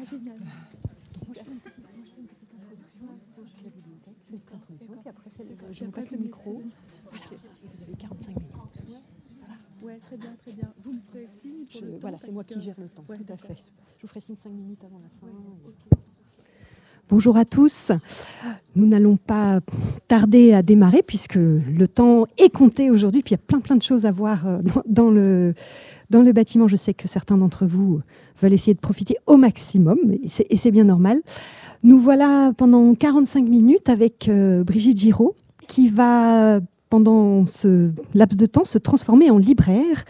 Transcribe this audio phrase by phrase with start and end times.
[0.00, 0.36] Ah, génial.
[5.72, 6.62] Je vous passe le micro.
[7.10, 7.24] Voilà,
[7.62, 8.44] vous avez 45 minutes.
[9.82, 10.68] Ouais, très bien, très bien.
[10.84, 13.04] Vous me ferez signe pour Je- le temps, voilà, c'est moi qui gère le temps,
[13.08, 13.54] Ouais, tout à fait.
[13.98, 15.26] Je vous ferai signe 5 minutes avant la fin.
[15.26, 15.98] Ouais, ok.
[17.08, 17.90] Bonjour à tous.
[18.76, 19.60] Nous n'allons pas
[20.06, 23.22] tarder à démarrer puisque le temps est compté aujourd'hui.
[23.22, 25.54] Puis il y a plein plein de choses à voir euh, dans, dans le,
[26.10, 26.68] dans le bâtiment.
[26.68, 28.00] Je sais que certains d'entre vous
[28.40, 31.20] veulent essayer de profiter au maximum et c'est- bien normal.
[31.82, 35.34] Nous voilà pendant 45 minutes avec euh, Brigitte Giraud
[35.66, 36.60] qui va
[36.90, 40.04] pendant ce laps de temps se transformer en libraire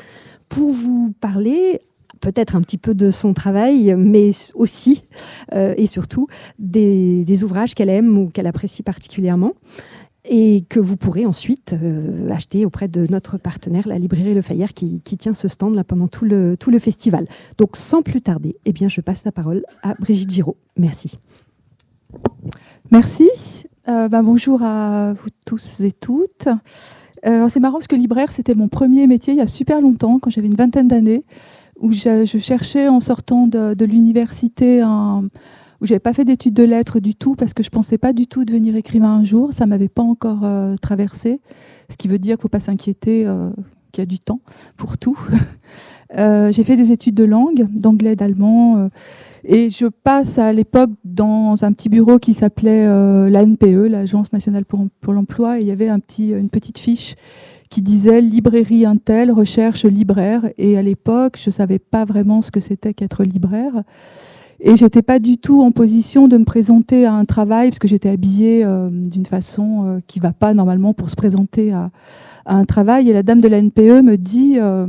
[0.48, 1.80] pour vous parler
[2.20, 5.04] peut-être un petit peu de son travail, mais aussi
[5.54, 6.26] euh, et surtout
[6.59, 9.52] des ouvrages qu'elle aime ou qu'elle apprécie particulièrement
[10.32, 14.73] et que vous pourrez ensuite euh, acheter auprès de notre partenaire, la librairie Le Fayère,
[14.73, 17.26] qui, tient ce stand pendant tout le, tout le festival.
[17.59, 20.56] Donc sans plus tarder, eh bien, je passe la parole à Brigitte Giraud.
[20.76, 21.18] Merci.
[22.92, 23.28] Merci.
[23.88, 26.46] Euh, ben, bonjour à vous tous et toutes.
[27.26, 30.20] Euh, c'est marrant parce que libraire, c'était mon premier métier il y a super longtemps,
[30.20, 31.24] quand j'avais une vingtaine d'années,
[31.80, 35.24] où je, je cherchais en sortant de, de l'université, un-
[35.80, 38.26] où j'avais pas fait d'études de lettres du tout, parce que je pensais pas du
[38.26, 39.52] tout devenir écrivain un jour.
[39.52, 41.40] Ça m'avait pas encore euh, traversé,
[41.88, 43.50] ce qui veut dire qu'il faut pas s'inquiéter, euh,
[43.92, 44.40] qu'il y a du temps
[44.76, 45.18] pour tout.
[46.18, 48.90] Euh, j'ai fait des études de langue, d'anglais, d'allemand.
[49.45, 52.84] et je passe à l'époque dans un petit bureau qui s'appelait
[53.30, 57.14] l'ANPE, l'Agence nationale pour, pour l'emploi, et il y avait un petit, une petite fiche
[57.70, 60.51] qui disait librairie Intel, recherche libraire.
[60.58, 63.84] Et à l'époque, je savais pas vraiment ce que c'était qu'être libraire.
[64.62, 67.89] Et j'étais pas du tout en position de me présenter à un travail parce que
[67.89, 71.91] j'étais habillée euh, d'une façon euh, qui va pas normalement pour se présenter à,
[72.47, 73.09] un travail.
[73.09, 74.87] Et la dame de la NPE me dit, euh,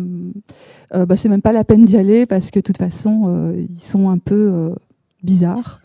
[0.96, 3.66] euh, bah, c'est même pas la peine d'y aller parce que de toute façon, euh,
[3.70, 4.74] ils sont un peu
[5.24, 5.81] bizarres.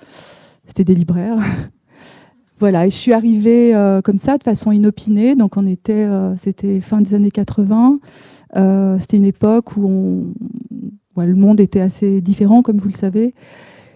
[0.67, 1.39] C'était des libraires.
[2.59, 3.73] voilà, et je suis arrivée
[4.05, 5.37] comme ça, de façon inopinée.
[5.37, 6.09] Donc on était,
[6.39, 7.99] c'était fin des années 80.
[8.57, 10.33] Euh, c'était une époque où,
[11.17, 13.33] le monde était assez différent, comme vous le savez.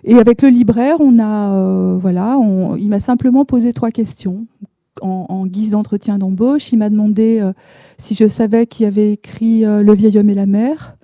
[0.05, 2.39] Et avec le libraire, on a, euh, voilà,
[2.79, 4.47] il m'a simplement posé trois questions
[5.03, 6.73] en, guise d'entretien d'embauche.
[6.73, 7.53] Il m'a demandé euh,
[7.99, 10.97] si je savais qui avait écrit euh, Le vieil homme et la mer.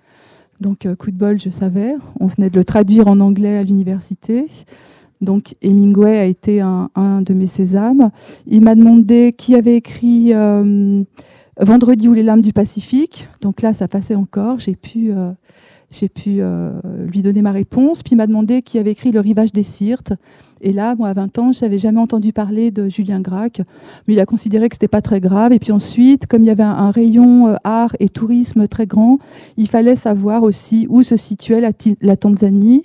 [0.61, 1.95] Donc, coup de bol, je savais.
[2.19, 4.47] On venait de le traduire en anglais à l'université.
[5.21, 8.11] Donc, Hemingway a été un, un de mes sésames.
[8.47, 10.33] Il m'a demandé qui avait écrit
[11.61, 13.29] Vendredi ou les lames du Pacifique.
[13.43, 14.59] Donc là, ça passait encore.
[14.59, 15.13] J'ai pu,
[15.91, 16.73] j'ai pu euh,
[17.07, 18.03] lui donner ma réponse.
[18.03, 20.13] Puis il m'a demandé qui avait écrit Le rivage des Sirtes.
[20.61, 23.61] Et là, moi, à 20 ans, je n'avais jamais entendu parler de Julien Gracq,
[24.07, 25.53] mais il a considéré que c'était pas très grave.
[25.53, 29.19] Et puis ensuite, comme il y avait un, rayon euh, art et tourisme très grand,
[29.59, 32.85] il fallait savoir aussi où se situait la Tanzanie,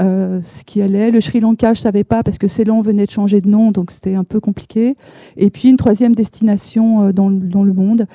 [0.00, 1.10] euh, ce qui allait.
[1.10, 3.90] Le Sri Lanka, je savais pas parce que Ceylan venait de changer de nom, donc
[3.90, 4.96] c'était un peu compliqué.
[5.36, 8.06] Et puis une troisième destination euh, dans, le- dans le monde.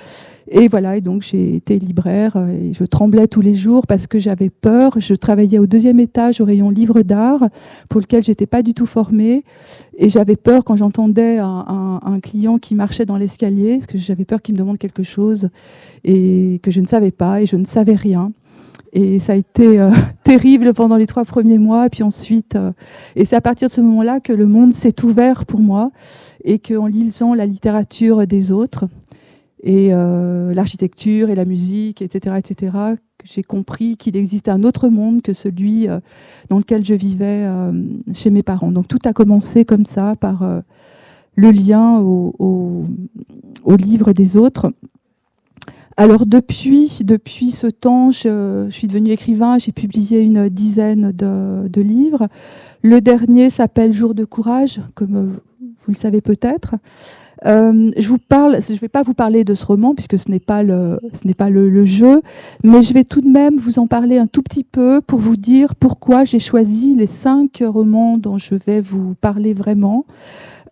[0.52, 4.08] Et voilà, et donc j'ai été libraire euh, et je tremblais tous les jours parce
[4.08, 4.94] que j'avais peur.
[4.98, 7.48] Je travaillais au deuxième étage au rayon livre d'art
[7.88, 9.44] pour lequel j'étais pas du tout formée.
[9.98, 13.98] Et j'avais peur quand j'entendais un, un- un client qui marchait dans l'escalier, parce que
[14.00, 15.50] j'avais peur qu'il me demande quelque chose
[16.04, 18.32] et que je ne savais pas et je ne savais rien.
[18.94, 19.92] Et ça a été euh,
[20.24, 21.86] terrible pendant les trois premiers mois.
[21.86, 22.72] Et puis ensuite, euh,
[23.16, 25.92] et c'est à partir de ce moment-là que le monde s'est ouvert pour moi
[26.44, 28.86] et qu'en lisant la littérature des autres
[29.62, 32.78] et euh, l'architecture et la musique, etc., etc.,
[33.26, 35.88] j'ai compris qu'il existait un autre monde que celui
[36.48, 37.46] dans lequel je vivais
[38.14, 38.72] chez mes parents.
[38.72, 40.62] Donc tout a commencé comme ça par
[41.36, 42.86] le lien au, au,
[43.66, 44.72] au livre des autres.
[46.00, 52.30] Alors depuis, depuis ce temps, je, suis devenue écrivain, j'ai publié une dizaine de, livres.
[52.84, 56.76] Le dernier s'appelle Jour de courage, comme vous le savez peut-être.
[57.46, 60.32] Euh, je vous parle, je ne vais pas vous parler de ce roman puisque ce
[60.32, 62.22] n'est pas le jeu,
[62.64, 65.36] mais je vais tout de même vous en parler un tout petit peu pour vous
[65.36, 70.06] dire pourquoi j'ai choisi les cinq romans dont je vais vous parler vraiment.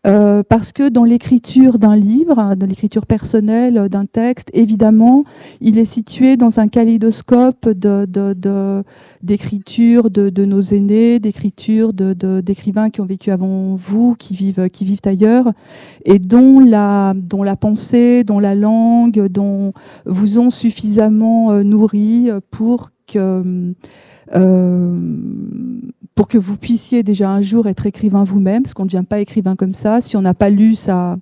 [0.08, 5.26] Euh, parce que dans l'écriture d'un livre, hein, dans l'écriture personnelle euh, d'un texte, évidemment,
[5.60, 8.84] il est situé dans un kaléidoscope de, de, de-
[9.22, 14.86] d'écriture de, de nos aînés, d'écriture d'écrivains qui ont vécu avant vous, qui vivent, qui
[14.86, 15.52] vivent ailleurs,
[16.06, 19.74] et dont la, dont la pensée, dont la langue, dont
[20.06, 23.74] vous ont suffisamment euh, nourri pour que
[24.36, 25.00] euh,
[26.18, 29.22] pour que vous puissiez déjà un jour être écrivain vous-même, parce qu'on ne devient pas
[29.22, 30.02] écrivain comme ça.
[30.02, 31.18] Si on n'a pas lu, ça,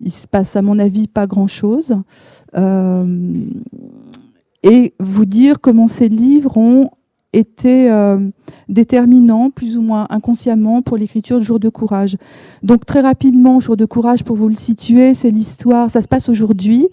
[0.00, 1.94] il se passe à mon avis pas grand-chose.
[2.56, 3.44] Euh,
[4.62, 6.90] et vous dire comment ces livres ont
[7.34, 7.90] été
[8.68, 12.16] déterminant, plus ou moins inconsciemment, pour l'écriture de Jour de courage.
[12.62, 15.90] Donc très rapidement, Jour de courage, pour vous le situer, c'est l'histoire.
[15.90, 16.88] Ça se passe aujourd'hui.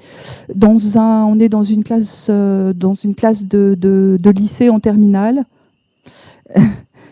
[0.61, 5.45] On est dans une classe, dans une classe de, de lycée en terminale.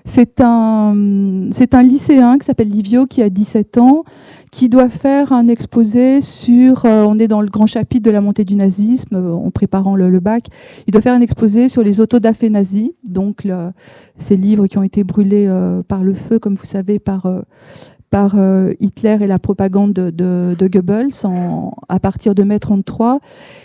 [0.09, 4.03] C'est un, lycéen qui s'appelle Livio, qui a 17 ans,
[4.51, 8.19] qui doit faire un exposé sur, euh, on est dans le grand chapitre de la
[8.19, 10.47] montée du nazisme, euh, en préparant le, bac,
[10.87, 13.47] il doit faire un exposé sur les autodafés nazis, donc
[14.17, 17.27] ces livres qui ont été brûlés euh, par le feu, comme vous savez, par,
[18.79, 21.13] Hitler et la propagande de, Goebbels
[21.87, 23.19] à partir de mai 33.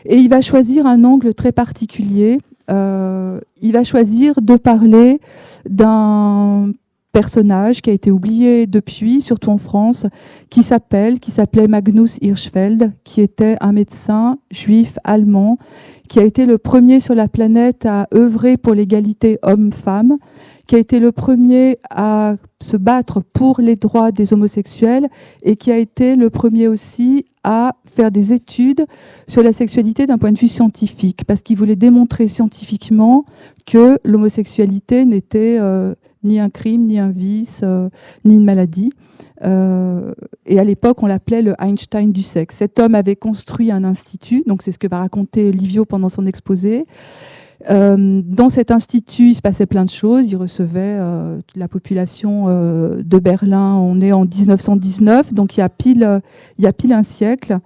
[0.04, 2.38] Et il va choisir un angle très particulier
[2.70, 5.20] euh, il va choisir de parler
[5.68, 6.72] d'un
[7.12, 10.06] personnage qui a été oublié depuis, surtout en France,
[10.50, 15.58] qui s'appelle, qui s'appelait Magnus Hirschfeld, qui était un médecin juif allemand,
[16.08, 20.18] qui a été le premier sur la planète à œuvrer pour l'égalité homme-femme,
[20.66, 25.08] qui a été le premier à se battre pour les droits des homosexuels
[25.42, 28.86] et qui a été le premier aussi à faire des études
[29.28, 33.24] sur la sexualité d'un point de vue scientifique, parce qu'il voulait démontrer scientifiquement
[33.66, 35.94] que l'homosexualité n'était euh,
[36.24, 37.88] ni un crime, ni un vice, euh,
[38.24, 38.92] ni une maladie.
[39.44, 40.12] Euh,
[40.46, 42.56] et à l'époque, on l'appelait le Einstein du sexe.
[42.56, 46.26] Cet homme avait construit un institut, donc c'est ce que va raconter Livio pendant son
[46.26, 46.86] exposé.
[47.70, 50.30] Euh, dans cet institut, il se passait plein de choses.
[50.30, 53.74] Il recevait euh, la population euh, de Berlin.
[53.74, 56.20] On est en 1919, donc il y a pile,
[56.58, 57.58] il y a pile un siècle.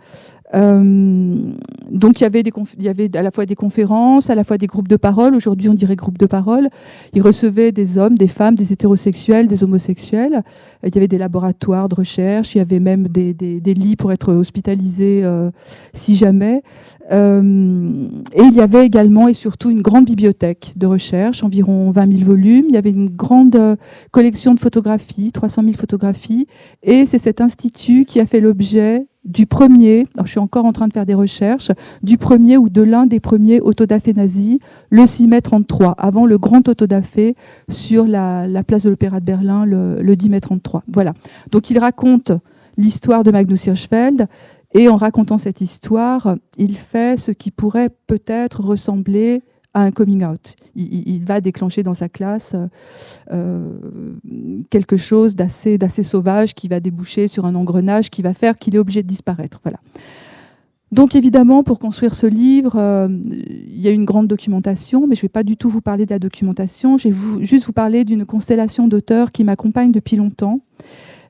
[0.54, 1.52] Euh,
[1.90, 4.44] donc il y, avait des il y avait à la fois des conférences, à la
[4.44, 5.34] fois des groupes de parole.
[5.34, 6.68] Aujourd'hui, on dirait groupes de parole.
[7.14, 10.42] Ils recevaient des hommes, des femmes, des hétérosexuels, des homosexuels.
[10.84, 12.54] Il y avait des laboratoires de recherche.
[12.54, 15.50] Il y avait même des, des, des lits pour être hospitalisés euh,
[15.92, 16.62] si jamais.
[17.10, 22.12] Euh, et il y avait également et surtout une grande bibliothèque de recherche, environ 20
[22.12, 22.66] 000 volumes.
[22.68, 23.76] Il y avait une grande euh,
[24.10, 26.46] collection de photographies, 300 000 photographies.
[26.82, 30.88] Et c'est cet institut qui a fait l'objet du premier, je suis encore en train
[30.88, 31.70] de faire des recherches,
[32.02, 34.58] du premier ou de l'un des premiers autodafés nazis,
[34.90, 37.36] le 6 mai 33, avant le grand autodafé
[37.68, 40.82] sur la, place de l'Opéra de Berlin le, le 10 mai 33.
[40.88, 41.12] Voilà.
[41.50, 42.32] Donc il raconte
[42.76, 44.26] l'histoire de Magnus Hirschfeld,
[44.74, 49.42] et en racontant cette histoire, il fait ce qui pourrait peut-être ressembler
[49.74, 50.56] à un coming out.
[50.74, 52.54] Il, va déclencher dans sa classe
[53.30, 53.78] euh,
[54.70, 58.74] quelque chose d'assez, d'assez sauvage qui va déboucher sur un engrenage qui va faire qu'il
[58.74, 59.60] est obligé de disparaître.
[59.62, 59.78] Voilà.
[60.90, 65.20] Donc évidemment, pour construire ce livre, euh, il y a une grande documentation, mais je
[65.20, 66.96] ne vais pas du tout vous parler de la documentation.
[66.96, 70.60] Je vais juste vous parler d'une constellation d'auteurs qui m'accompagnent depuis longtemps.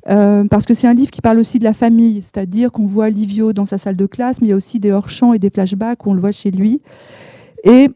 [0.08, 3.10] Euh, parce que c'est un livre qui parle aussi de la famille, c'est-à-dire qu'on voit
[3.10, 5.50] Livio dans sa salle de classe, mais il y a aussi des hors-champs et des
[5.50, 6.80] flashbacks où on le voit chez lui.
[7.64, 7.88] Et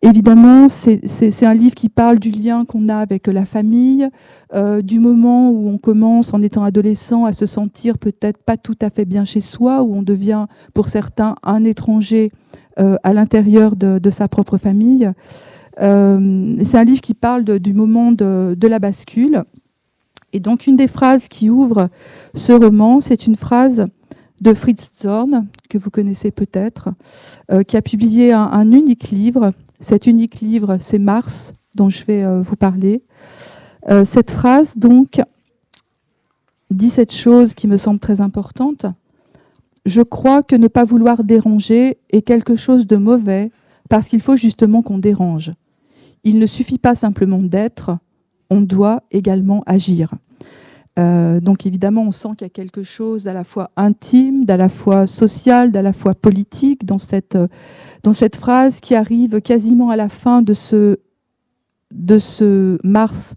[0.00, 4.08] Évidemment, c'est un livre qui parle du lien qu'on a avec la famille,
[4.54, 8.76] euh, du moment où on commence, en étant adolescent, à se sentir peut-être pas tout
[8.80, 12.30] à fait bien chez soi, où on devient, pour certains, un étranger
[12.78, 15.10] euh, à l'intérieur de, sa propre famille.
[15.80, 19.42] Euh, c'est un livre qui parle du moment de, la bascule.
[20.32, 21.88] Et donc, une des phrases qui ouvre
[22.34, 23.88] ce roman, c'est une phrase
[24.42, 26.90] de Fritz Zorn, que vous connaissez peut-être,
[27.66, 32.40] qui a publié un unique livre cet unique livre, c'est Mars, dont je vais euh,
[32.40, 33.02] vous parler.
[33.88, 35.20] Euh, cette phrase, donc,
[36.70, 38.86] dit cette chose qui me semble très importante.
[39.86, 43.50] Je crois que ne pas vouloir déranger est quelque chose de mauvais
[43.88, 45.52] parce qu'il faut justement qu'on dérange.
[46.24, 47.96] Il ne suffit pas simplement d'être,
[48.50, 50.12] on doit également agir.
[50.98, 54.56] Euh, donc évidemment, on sent qu'il y a quelque chose d'à la fois intime, d'à
[54.56, 57.46] la fois social, d'à la fois politique dans cette, euh,
[58.02, 60.98] dans cette phrase qui arrive quasiment à la fin de ce,
[61.92, 63.34] de ce Mars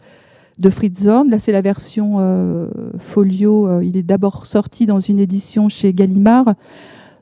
[0.57, 1.29] de Fritz Zorn.
[1.29, 3.81] Là, c'est la version euh, folio.
[3.81, 6.53] il est d'abord sorti dans une édition chez Gallimard.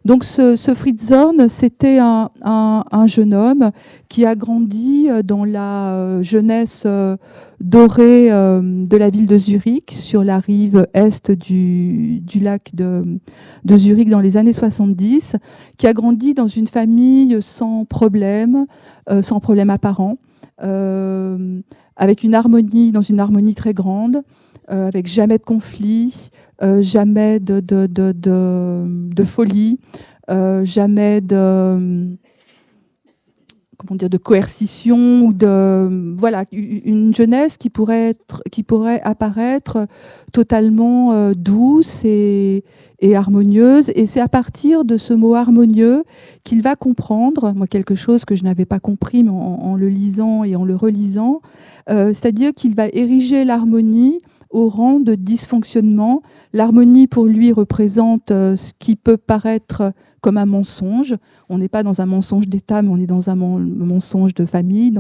[0.06, 1.14] Donc ce, ce Fritz
[1.50, 3.72] c'était un, jeune homme
[4.08, 7.18] qui a grandi euh, dans la euh, jeunesse euh,
[7.60, 13.04] dorée de la ville de Zurich, sur la rive est du, lac de,
[13.66, 15.36] de, Zurich dans les années 70,
[15.78, 18.66] qui a grandi dans une famille sans problème,
[19.22, 20.20] sans problème apparent,
[21.98, 24.22] avec une harmonie, dans une harmonie très grande,
[24.70, 26.30] avec jamais de conflit,
[26.62, 29.80] euh, jamais de, de, de, de folie,
[30.30, 32.18] euh, jamais de
[33.80, 39.88] comment dire, de coercition ou de voilà une jeunesse qui pourrait être, qui pourrait apparaître
[40.34, 42.64] totalement euh, douce et,
[43.16, 43.92] harmonieuse.
[43.96, 46.04] Et c'est à partir de ce mot harmonieux
[46.44, 50.44] qu'il va comprendre, moi quelque chose que je n'avais pas compris mais en, le lisant
[50.44, 51.42] et en le relisant,
[51.90, 54.20] euh, c'est-à-dire qu'il va ériger l'harmonie
[54.50, 56.22] au rang de dysfonctionnement.
[56.52, 61.16] L'harmonie pour lui représente euh, ce qui peut paraître comme un mensonge.
[61.50, 64.92] On n'est pas dans un mensonge d'État, mais on est dans un mensonge de famille,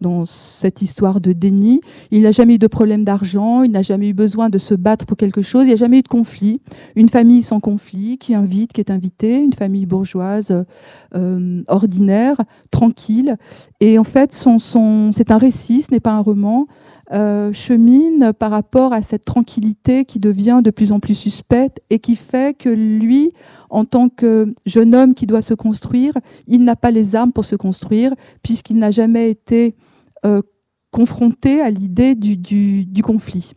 [0.00, 1.80] dans, cette histoire de déni.
[2.10, 5.06] Il n'a jamais eu de problème d'argent, il n'a jamais eu besoin de se battre
[5.06, 6.60] pour quelque chose, il n'y a jamais eu de conflit.
[6.96, 10.64] Une famille sans conflit, qui invite, qui est invitée, une famille bourgeoise
[11.14, 12.36] euh, ordinaire,
[12.70, 13.36] tranquille.
[13.80, 16.66] Et en fait, c'est un récit, ce n'est pas un roman.
[17.10, 22.00] Euh, chemine par rapport à cette tranquillité qui devient de plus en plus suspecte et
[22.00, 23.32] qui fait que lui,
[23.70, 26.12] en tant que jeune homme qui doit se construire,
[26.46, 28.12] il n'a pas les armes pour se construire
[28.42, 29.74] puisqu'il n'a jamais été
[30.26, 30.42] euh,
[30.90, 33.52] confronté à l'idée du, conflit.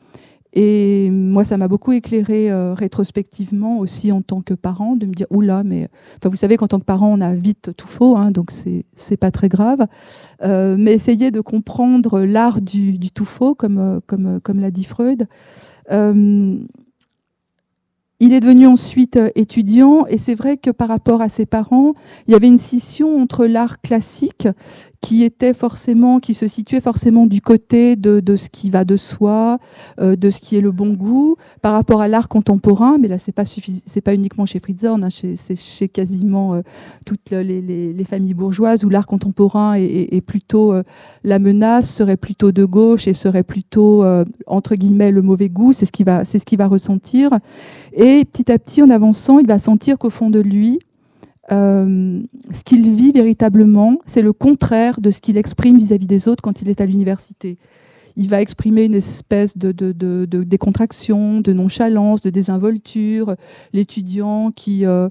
[0.53, 5.13] Et moi, ça m'a beaucoup éclairé euh, rétrospectivement aussi en tant que parent, de me
[5.13, 8.17] dire oula, mais enfin, vous savez qu'en tant que parent, on a vite tout faux,
[8.17, 9.87] hein, donc c'est c'est pas très grave.
[10.43, 14.83] Euh, mais essayer de comprendre l'art du, tout faux, comme euh, comme comme l'a dit
[14.83, 15.25] Freud.
[15.89, 16.67] il
[18.33, 21.93] est devenu ensuite étudiant et c'est vrai que par rapport à ses parents,
[22.27, 24.47] il y avait une scission entre l'art classique
[25.11, 28.95] qui était forcément, qui se situait forcément du côté de, de ce qui va de
[28.95, 29.57] soi,
[29.99, 32.97] euh, de ce qui est le bon goût, par rapport à l'art contemporain.
[32.97, 33.43] Mais là, c'est pas
[33.85, 36.61] c'est pas uniquement chez Fritz Horn, hein, c'est chez quasiment euh,
[37.05, 40.83] toutes les, les, les, familles bourgeoises où l'art contemporain est, est, plutôt euh,
[41.25, 44.05] la menace, serait plutôt de gauche et serait plutôt
[44.47, 45.73] entre guillemets le mauvais goût.
[45.73, 47.31] C'est ce qui va, c'est ce qu'il va ressentir.
[47.91, 50.79] Et petit à petit, en avançant, il va sentir qu'au fond de lui,
[51.51, 52.21] euh,
[52.53, 56.61] ce qu'il vit véritablement, c'est le contraire de ce qu'il exprime vis-à-vis des autres quand
[56.61, 57.57] il est à l'université.
[58.17, 59.71] Il va exprimer une espèce de,
[60.43, 63.35] décontraction, de nonchalance, de désinvolture.
[63.71, 65.07] L'étudiant qui, euh,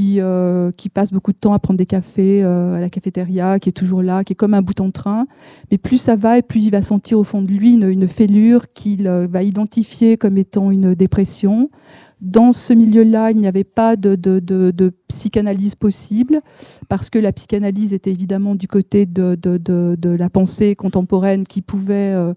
[0.00, 3.72] euh, qui passe beaucoup de temps à prendre des cafés à la cafétéria, qui est
[3.72, 5.26] toujours là, qui est comme un bout en train.
[5.70, 8.66] Mais plus ça va, et plus il va sentir au fond de lui une fêlure
[8.74, 11.70] qu'il va identifier comme étant une dépression.
[12.20, 16.40] Dans ce milieu-là, il n'y avait pas de, psychanalyse possible,
[16.88, 22.32] parce que la psychanalyse était évidemment du côté de, la pensée contemporaine qui pouvait, euh,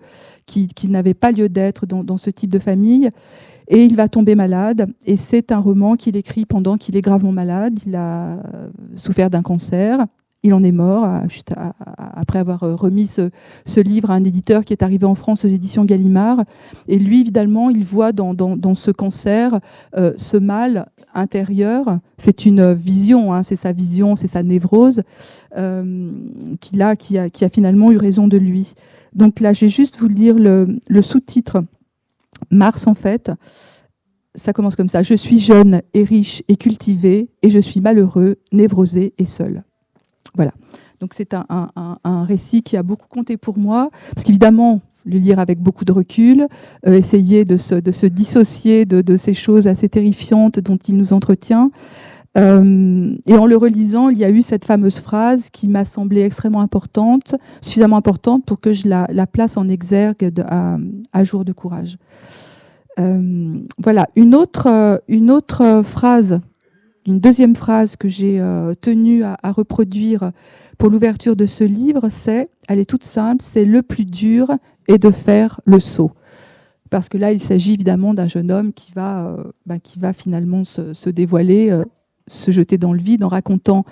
[0.46, 3.10] qui, n'avait pas lieu d'être dans, ce type de famille.
[3.72, 7.32] Et il va tomber malade, et c'est un roman qu'il écrit pendant qu'il est gravement
[7.32, 7.80] malade.
[7.86, 8.42] Il a
[8.96, 10.08] souffert d'un cancer.
[10.42, 11.54] Il en est mort juste
[11.98, 15.50] après avoir euh, remis ce, livre à un éditeur qui est arrivé en France aux
[15.50, 16.46] éditions Gallimard.
[16.88, 19.60] Et lui, évidemment, il voit dans, ce cancer
[19.98, 22.00] euh, ce mal intérieur.
[22.18, 25.04] C'est une vision, hein, c'est sa vision, c'est sa névrose
[25.58, 26.12] euh,
[26.80, 28.76] a, qui a, finalement eu raison de lui.
[29.14, 31.64] Donc là, je vais juste vous lire le, le sous-titre.
[32.50, 33.30] Mars, en fait,
[34.36, 35.04] ça commence comme ça.
[35.04, 39.64] Je suis jeune et riche et cultivé, et je suis malheureux, névrosé et seul.
[40.36, 40.52] Voilà.
[41.00, 45.60] Donc c'est un, récit qui a beaucoup compté pour moi, parce qu'évidemment, le lire avec
[45.60, 46.48] beaucoup de recul,
[46.86, 51.72] euh, essayer de se, dissocier de, ces choses assez terrifiantes dont il nous entretient.
[52.38, 56.22] Euh, et en le relisant, il y a eu cette fameuse phrase qui m'a semblé
[56.22, 61.98] extrêmement importante, suffisamment importante pour que je la, place en exergue à, jour de courage.
[63.00, 66.40] Euh, voilà, une autre, une autre phrase
[67.06, 70.32] une deuxième phrase que j'ai euh, tenu à, reproduire
[70.78, 74.52] pour l'ouverture de ce livre, c'est, elle est toute simple, c'est le plus dur
[74.88, 76.12] est de faire le saut.
[76.90, 80.14] Parce que là, il s'agit évidemment d'un jeune homme qui va, euh, bah, qui va
[80.14, 81.84] finalement se, dévoiler, euh,
[82.28, 83.86] se jeter dans le vide en racontant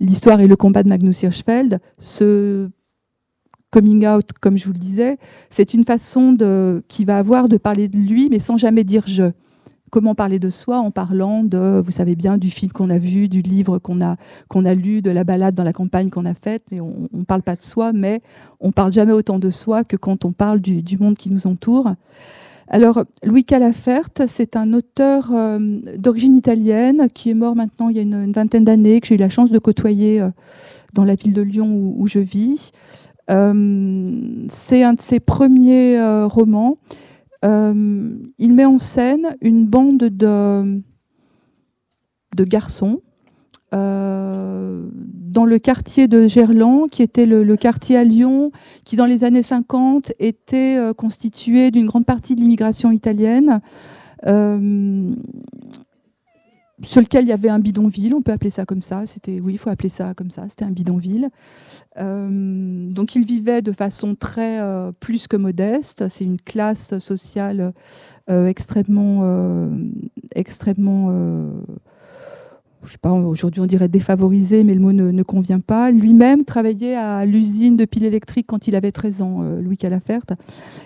[0.00, 1.78] l'histoire et le combat de Magnus Hirschfeld.
[1.98, 2.68] Ce
[3.70, 7.56] coming out, comme je vous le disais, c'est une façon de, qu'il va avoir de
[7.56, 9.32] parler de lui, mais sans jamais dire je
[9.92, 13.28] comment parler de soi en parlant de, vous savez bien, du film qu'on a vu,
[13.28, 16.62] du livre qu'on a, lu, de la balade dans la campagne qu'on a faite.
[16.72, 18.22] Mais on ne parle pas de soi, mais
[18.58, 21.92] on parle jamais autant de soi que quand on parle du, monde qui nous entoure.
[22.68, 25.58] Alors, Louis Calafert, c'est un auteur euh,
[25.98, 29.18] d'origine italienne qui est mort maintenant il y a une, vingtaine d'années, que j'ai eu
[29.18, 30.30] la chance de côtoyer euh,
[30.94, 31.68] dans la ville de Lyon
[31.98, 32.72] où, je vis.
[33.30, 36.78] Euh, c'est un de ses premiers romans
[37.44, 40.82] euh, il met en scène une bande de,
[42.36, 43.00] garçons
[43.74, 48.52] euh, dans le quartier de Gerland, qui était le, quartier à Lyon,
[48.84, 53.60] qui dans les années 50 était euh, constitué d'une grande partie de l'immigration italienne.
[56.84, 59.06] Sur lequel il y avait un bidonville, on peut appeler ça comme ça.
[59.06, 60.46] C'était, oui, il faut appeler ça comme ça.
[60.48, 61.30] C'était un bidonville.
[61.98, 64.60] Euh, donc, il vivait de façon très
[65.00, 66.08] plus que modeste.
[66.08, 67.72] C'est une classe sociale
[68.28, 69.70] extrêmement,
[70.34, 71.10] extrêmement
[73.04, 75.90] aujourd'hui on dirait défavorisé, mais le mot ne, convient pas.
[75.90, 80.24] Lui-même travaillait à l'usine de piles électriques quand il avait 13 ans, euh, Louis Calafert.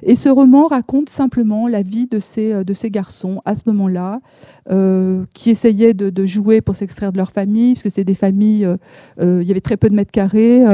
[0.03, 4.21] Et ce roman raconte simplement la vie de ces, euh, garçons à ce moment-là,
[4.71, 8.69] euh, qui essayaient de, jouer pour s'extraire de leur famille, parce que c'était des familles,
[9.21, 10.65] il y avait très peu de mètres carrés,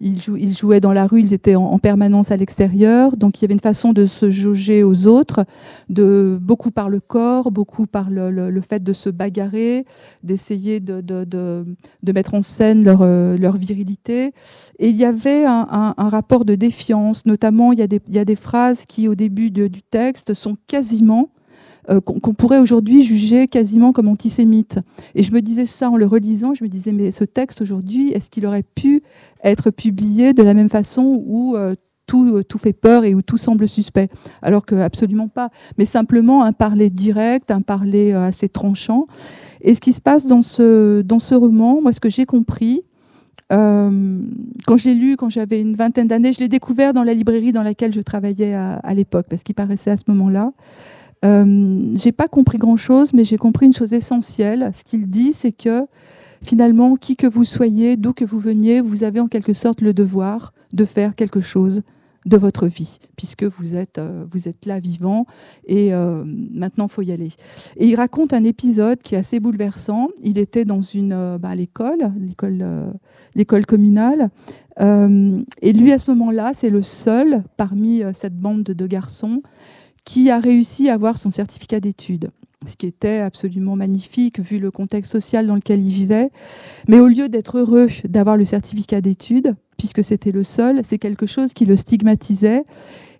[0.00, 3.54] ils, jouaient dans la rue, ils étaient en, permanence à l'extérieur, donc il y avait
[3.54, 5.44] une façon de se jauger aux autres,
[5.88, 9.84] de, beaucoup par le corps, beaucoup par le fait de se bagarrer,
[10.22, 11.64] d'essayer de,
[12.12, 14.32] mettre en scène leur, euh, leur, virilité.
[14.78, 18.18] Et il y avait un, rapport de défiance, notamment il y, a des, il y
[18.18, 21.30] a des phrases qui, au début du texte, sont quasiment
[21.90, 24.78] euh, qu'on pourrait aujourd'hui juger quasiment comme antisémite.
[25.14, 28.10] Et je me disais ça en le relisant, je me disais, mais ce texte aujourd'hui,
[28.12, 29.02] est-ce qu'il aurait pu
[29.42, 31.74] être publié de la même façon où euh,
[32.06, 34.08] tout, tout, fait peur et où tout semble suspect?
[34.42, 35.48] Alors que absolument pas.
[35.78, 39.06] Mais simplement un parler direct, un parler assez tranchant.
[39.60, 42.82] Et ce qui se passe dans ce, roman, moi, ce que j'ai compris,
[43.52, 44.20] euh,
[44.66, 47.52] quand je l'ai lu, quand j'avais une vingtaine d'années, je l'ai découvert dans la librairie
[47.52, 50.52] dans laquelle je travaillais à, l'époque, parce qu'il paraissait à ce moment-là.
[51.24, 54.70] Euh, j'ai pas compris grand-chose, mais j'ai compris une chose essentielle.
[54.74, 55.86] Ce qu'il dit, c'est que
[56.42, 59.92] finalement, qui que vous soyez, d'où que vous veniez, vous avez en quelque sorte le
[59.92, 61.82] devoir de faire quelque chose
[62.28, 65.26] de votre vie, puisque vous êtes, euh, vous êtes là vivant
[65.66, 67.30] et euh, maintenant il faut y aller.
[67.76, 70.08] Et il raconte un épisode qui est assez bouleversant.
[70.22, 72.64] Il était dans une, euh, bah, l'école, l'école,
[73.34, 74.30] l'école communale,
[74.80, 79.42] et lui à ce moment-là, c'est le seul parmi cette bande de garçons
[80.04, 82.30] qui a réussi à avoir son certificat d'études
[82.66, 86.30] ce qui était absolument magnifique vu le contexte social dans lequel il vivait.
[86.88, 91.26] Mais au lieu d'être heureux d'avoir le certificat d'études, puisque c'était le seul, c'est quelque
[91.26, 92.64] chose qui le stigmatisait.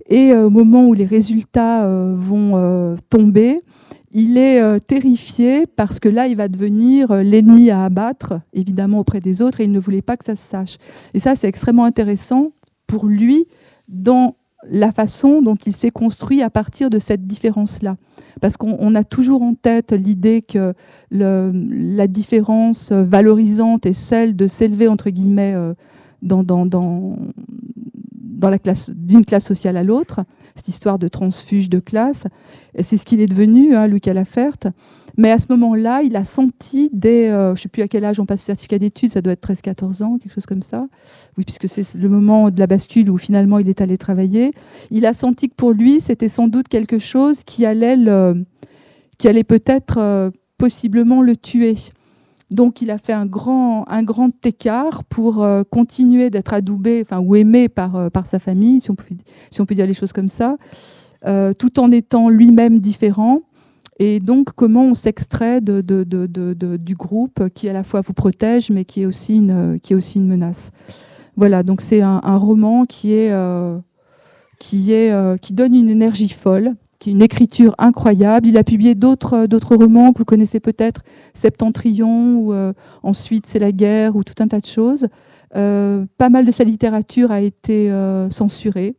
[0.09, 3.61] Et euh, au moment où les résultats euh, vont euh, tomber,
[4.11, 9.43] il est terrifié parce que là, il va devenir l'ennemi à abattre, évidemment auprès des
[9.43, 10.79] autres, et il ne voulait pas que ça se sache.
[11.13, 12.53] Et ça, c'est extrêmement intéressant
[12.87, 13.45] pour lui
[13.87, 14.38] dans
[14.69, 17.97] la façon dont il s'est construit à partir de cette différence-là.
[18.41, 20.75] Parce qu'on a toujours en tête l'idée que
[21.11, 25.55] la différence valorisante est celle de s'élever, entre guillemets,
[26.23, 27.17] dans, dans,
[28.43, 30.21] la classe, d'une classe sociale à l'autre,
[30.55, 32.25] cette histoire de transfuge de classe.
[32.81, 34.59] C'est ce qu'il est devenu, hein, Louis Calafert.
[35.19, 38.05] Mais à ce moment-là, il a senti dès, euh, je ne sais plus à quel
[38.05, 40.87] âge on passe le certificat d'études, ça doit être 13-14 ans, quelque chose comme ça.
[41.37, 44.53] Oui, puisque c'est le moment de la bascule où finalement il est allé travailler.
[44.93, 47.97] Il a senti que pour lui, c'était sans doute quelque chose qui allait,
[49.25, 51.75] allait peut-être euh, possiblement le tuer.
[52.53, 57.19] Donc il a fait un grand, un grand écart pour euh, continuer d'être adoubé enfin,
[57.19, 59.05] ou aimé par, par sa famille, si on, peut,
[59.51, 60.57] si on peut dire les choses comme ça,
[61.59, 63.43] tout en étant lui-même différent.
[63.99, 69.03] Et donc comment on s'extrait du groupe qui à la fois vous protège, mais qui
[69.03, 69.81] est aussi une,
[70.27, 70.71] menace?
[71.37, 73.33] Voilà, donc c'est un, roman qui, est,
[74.61, 78.49] qui, donne une énergie folle qui est une écriture incroyable.
[78.49, 81.03] Il a publié d'autres euh, romans que vous connaissez peut-être,
[81.35, 85.07] Septentrion, ou euh, ensuite C'est la guerre, ou tout un tas de choses.
[85.57, 87.91] Euh, pas mal de sa littérature a été
[88.31, 88.97] censurée,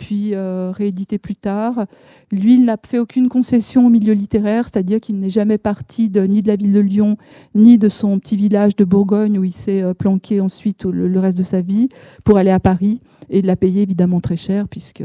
[0.00, 1.86] puis rééditée plus tard.
[2.32, 6.42] Lui, il n'a fait aucune concession au milieu littéraire, c'est-à-dire qu'il n'est jamais parti ni
[6.42, 7.16] de la ville de Lyon,
[7.54, 11.38] ni de son petit village de Bourgogne où il s'est planqué ensuite le, le, reste
[11.38, 11.88] de sa vie
[12.24, 15.04] pour aller à Paris et de la payer évidemment très cher puisque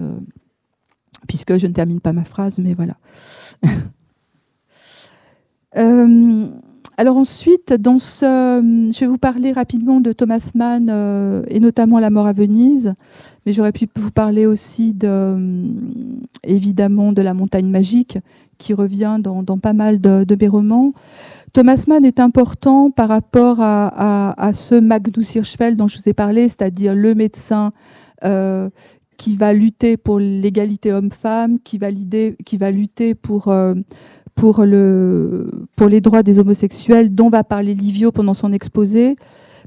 [1.27, 2.97] puisque je ne termine pas ma phrase, mais voilà.
[5.77, 6.47] Euh,
[6.97, 12.25] alors ensuite, je vais vous parler rapidement de Thomas Mann euh, et notamment La mort
[12.25, 12.93] à Venise,
[13.45, 15.65] mais j'aurais pu vous parler aussi de,
[16.45, 18.17] évidemment de La montagne magique,
[18.57, 20.93] qui revient dans, pas mal de, mes romans.
[21.51, 26.47] Thomas Mann est important par rapport à, ce Magnus Hirschfeld dont je vous ai parlé,
[26.47, 27.73] c'est-à-dire le médecin
[28.23, 28.69] euh,
[29.17, 33.75] qui va lutter pour l'égalité homme-femme, qui va, qui va lutter pour, euh,
[34.35, 39.15] pour, le, pour les droits des homosexuels, dont va parler Livio pendant son exposé,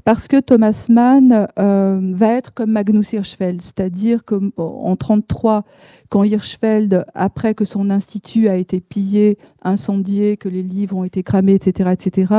[0.05, 5.65] parce que Thomas Mann euh, va être comme Magnus Hirschfeld, c'est-à-dire qu'en 1933,
[6.09, 11.21] quand Hirschfeld, après que son institut a été pillé, incendié, que les livres ont été
[11.21, 12.33] cramés, etc., etc.,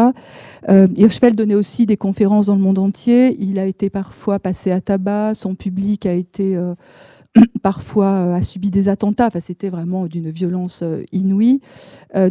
[0.69, 3.37] euh, Hirschfeld donnait aussi des conférences dans le monde entier.
[3.39, 6.57] Il a été parfois passé à tabac, son public a été
[7.63, 9.29] parfois a subi des attentats.
[9.29, 11.61] Enfin, c'était vraiment d'une violence inouïe.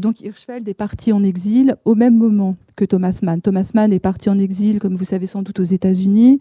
[0.02, 3.42] donc Hirschfeld est parti en exil au même moment que Thomas Mann.
[3.42, 6.40] Thomas Mann est parti en exil, comme vous savez sans doute, aux États-Unis,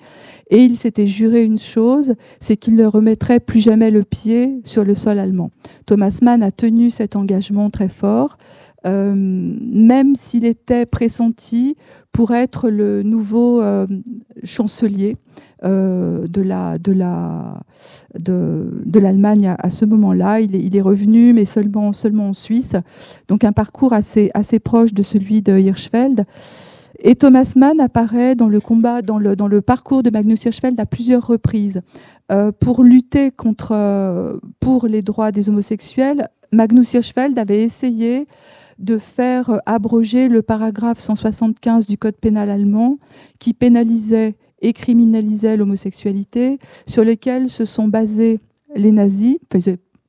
[0.51, 4.85] et il s'était juré une chose, c'est qu'il ne remettrait plus jamais le pied sur
[4.85, 5.51] le sol allemand.
[5.85, 8.39] Thomas Mann a tenu cet engagement très fort.
[8.87, 11.77] Euh, même s'il était pressenti
[12.13, 13.89] pour être le nouveau euh,
[14.45, 15.17] chancelier
[15.65, 17.61] euh, de la de la
[18.19, 20.41] de, de l'Allemagne à, ce moment-là.
[20.41, 22.77] Il est, il est, revenu, mais seulement seulement en Suisse.
[23.29, 26.25] Donc un parcours assez assez proche de celui de Hirschfeld.
[27.01, 30.79] Et Thomas Mann apparaît dans le combat, dans le, dans le parcours de Magnus Hirschfeld
[30.81, 31.81] à plusieurs reprises.
[32.33, 38.27] Euh, pour lutter contre, pour les droits des homosexuels, Magnus Hirschfeld avait essayé
[38.79, 42.99] de faire abroger le paragraphe 175 du Code pénal allemand
[43.39, 48.41] qui pénalisait et criminalisait l'homosexualité, sur lequel se sont basés
[48.75, 49.39] les nazis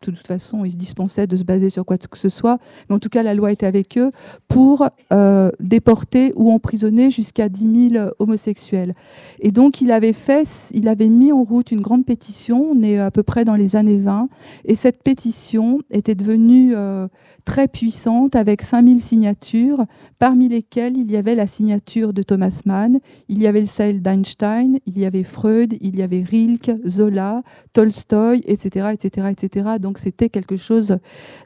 [0.01, 2.57] de toute façon, ils se dispensaient de se baser sur quoi que ce soit,
[2.89, 4.11] mais en tout cas, la loi était avec eux
[4.47, 8.93] pour euh, déporter ou emprisonner jusqu'à 10 000 homosexuels.
[9.39, 12.97] Et donc, il avait fait, il avait mis en route une grande pétition, on est
[12.97, 14.29] à peu près dans les années 20,
[14.65, 17.07] et cette pétition était devenue euh,
[17.43, 19.85] très puissante avec 5000 signatures,
[20.17, 23.99] parmi lesquelles il y avait la signature de Thomas Mann, il y avait le Seil
[23.99, 30.29] d'Einstein, il y avait Freud, il y avait Rilke, Zola, Tolstoï, etc., etc., etc c'était
[30.29, 30.97] quelque chose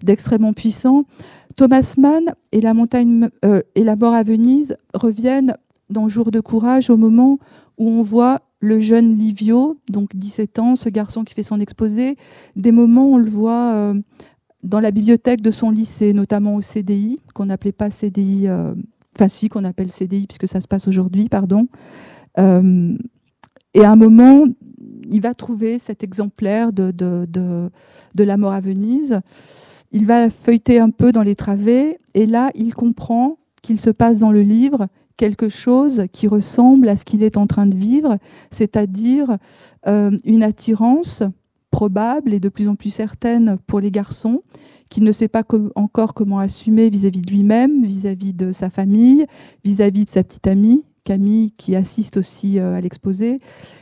[0.01, 1.05] d'extrêmement puissant.
[1.55, 5.55] Thomas Mann et la, montagne, euh, et la mort à Venise reviennent
[5.89, 7.39] dans Jour de courage au moment
[7.77, 12.17] où on voit le jeune Livio, donc 17 ans, ce garçon qui fait son exposé.
[12.55, 13.93] Des moments, on le voit euh,
[14.63, 18.73] dans la bibliothèque de son lycée, notamment au CDI, qu'on n'appelait pas CDI, euh,
[19.15, 21.67] enfin si, qu'on appelle CDI puisque ça se passe aujourd'hui, pardon.
[22.37, 24.45] et un moment,
[25.09, 29.19] il va trouver cet exemplaire de, de, La mort à Venise.
[29.91, 34.17] Il va feuilleter un peu dans les travées et là, il comprend qu'il se passe
[34.17, 34.87] dans le livre
[35.17, 38.17] quelque chose qui ressemble à ce qu'il est en train de vivre,
[38.49, 39.37] c'est-à-dire
[39.87, 41.23] euh, une attirance
[41.69, 44.41] probable et de plus en plus certaine pour les garçons,
[44.89, 45.43] qu'il ne sait pas
[45.75, 49.25] encore comment assumer vis-à-vis de lui-même, vis-à-vis de sa famille,
[49.63, 53.39] vis à -vis de sa petite amie, Camille, qui assiste aussi euh, à l'exposé.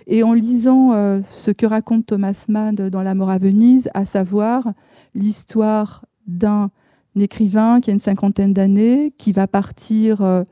[0.08, 4.06] Et en lisant euh, ce que raconte Thomas Mann dans La mort à Venise, à
[4.06, 4.74] savoir
[5.14, 6.70] l'histoire d'un
[7.16, 10.44] écrivain qui a une cinquantaine d'années, qui va partir euh,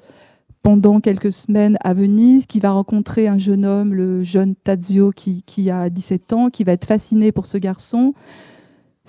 [0.62, 5.44] pendant quelques semaines à Venise, qui va rencontrer un jeune homme, le jeune Tazio, qui,
[5.44, 8.14] qui a 17 ans, qui va être fasciné pour ce garçon,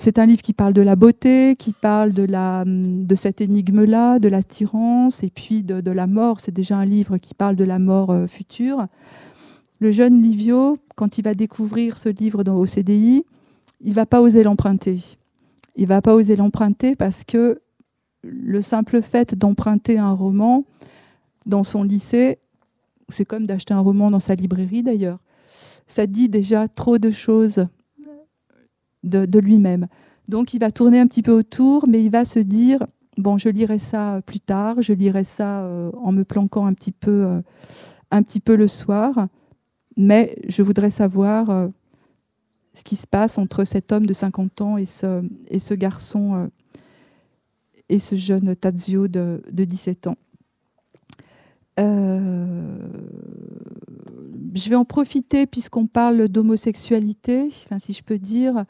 [0.02, 5.22] c'est un livre qui parle de la beauté, qui parle de, cette énigme-là, de l'attirance
[5.22, 6.40] et puis de, la mort.
[6.40, 8.86] C'est déjà un livre qui parle de la mort euh, future.
[9.78, 13.26] Le jeune Livio, quand il va découvrir ce livre dans, au CDI,
[13.82, 15.00] il va pas oser l'emprunter.
[15.76, 17.60] Il va pas oser l'emprunter parce que
[18.22, 20.64] le simple fait d'emprunter un roman
[21.44, 22.38] dans son lycée,
[23.10, 25.18] c'est comme d'acheter un roman dans sa librairie d'ailleurs.
[25.86, 27.66] Ça dit déjà trop de choses
[29.02, 29.86] de, lui-même.
[30.28, 32.86] Donc il va tourner un petit peu autour, mais il va se dire,
[33.16, 36.92] bon, je lirai ça plus tard, je lirai ça euh, en me planquant un petit
[36.92, 37.40] peu, euh,
[38.10, 39.28] un petit peu le soir,
[39.96, 41.68] mais je voudrais savoir euh,
[42.74, 46.48] ce qui se passe entre cet homme de 50 ans et ce, garçon
[47.88, 50.16] et ce jeune Tazio de, de 17 ans.
[54.54, 58.64] Je vais en profiter puisqu'on parle d'homosexualité, si je peux dire,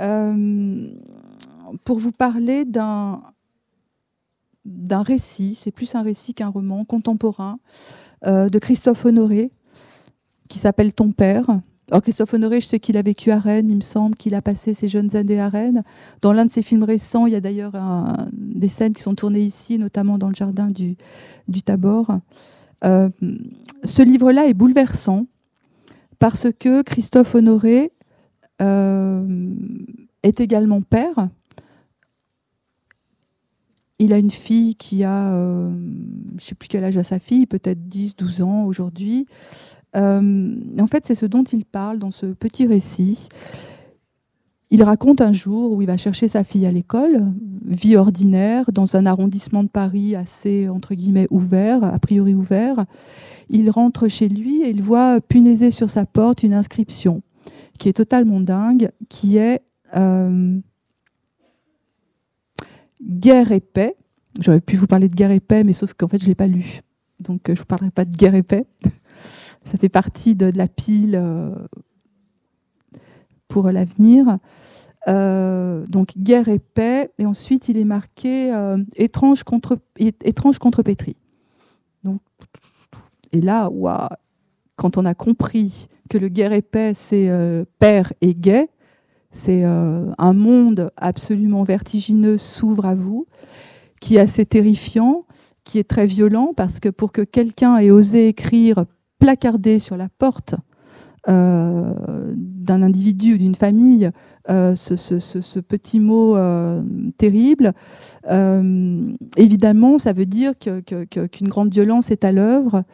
[0.00, 0.88] euh,
[1.84, 3.22] pour vous parler d'un
[4.64, 7.60] d'un récit, c'est plus un récit qu'un roman contemporain,
[8.26, 9.52] euh, de Christophe Honoré,
[10.48, 11.60] qui s'appelle Ton père.
[11.90, 14.42] Alors Christophe Honoré, je sais qu'il a vécu à Rennes, il me semble qu'il a
[14.42, 15.84] passé ses jeunes années à Rennes.
[16.20, 17.74] Dans l'un de ses films récents, il y a d'ailleurs
[18.32, 20.96] des scènes qui sont tournées ici, notamment dans le jardin du,
[21.64, 22.18] Tabor.
[22.84, 23.08] Euh,
[23.84, 25.26] ce livre-là est bouleversant
[26.18, 27.92] parce que Christophe Honoré
[28.60, 29.54] euh,
[30.24, 31.28] est également père.
[34.00, 37.20] Il a une fille qui a, euh, je ne sais plus quel âge a sa
[37.20, 39.26] fille, peut-être 10, 12 ans aujourd'hui.
[39.94, 43.28] Euh, en fait, c'est ce dont il parle dans ce petit récit.
[44.70, 47.24] Il raconte un jour où il va chercher sa fille à l'école,
[47.64, 52.84] vie ordinaire, dans un arrondissement de Paris assez, entre guillemets, ouvert, a priori ouvert.
[53.48, 57.22] Il rentre chez lui et il voit punaiser sur sa porte une inscription
[57.78, 59.62] qui est totalement dingue, qui est
[59.94, 60.58] euh,
[63.02, 63.96] Guerre et paix.
[64.40, 66.34] J'aurais pu vous parler de guerre et paix, mais sauf qu'en fait, je ne l'ai
[66.34, 66.80] pas lu.
[67.20, 68.66] Donc, euh, je ne vous parlerai pas de guerre et paix.
[69.66, 71.50] Ça fait partie de, la pile euh,
[73.48, 74.38] pour l'avenir.
[75.06, 78.52] donc guerre et paix, et ensuite il est marqué
[78.96, 81.16] étrange contre étrange contre pétri.
[82.02, 82.20] Donc
[83.32, 83.70] et là,
[84.76, 87.30] quand on a compris que le guerre et paix c'est
[87.78, 88.68] père et gay,
[89.30, 93.26] c'est un monde absolument vertigineux s'ouvre à vous,
[94.00, 95.24] qui est assez terrifiant,
[95.66, 98.86] qui est très violent parce que pour que quelqu'un ait osé écrire
[99.18, 100.54] placardé sur la porte
[101.28, 101.92] euh,
[102.36, 104.10] d'un individu ou d'une famille
[104.48, 106.82] euh, ce, petit mot euh,
[107.18, 107.72] terrible,
[109.36, 112.84] évidemment, ça veut dire qu'une grande violence est à l'œuvre.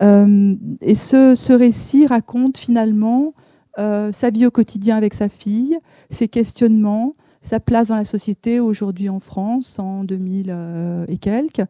[0.00, 3.34] et ce, récit raconte finalement
[3.76, 5.78] sa vie au quotidien avec sa fille,
[6.10, 7.14] ses questionnements,
[7.44, 11.62] sa place dans la société aujourd'hui en France, en 2000 euh, et quelques.